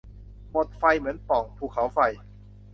[0.51, 1.99] หมดไฟเหมือนปล่องภูเขาไฟ